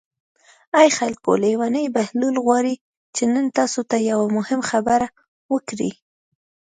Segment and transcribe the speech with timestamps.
[0.79, 2.75] ای خلکو لېونی بهلول غواړي
[3.15, 5.07] چې نن تاسو ته یوه مهمه خبره
[5.53, 5.91] وکړي.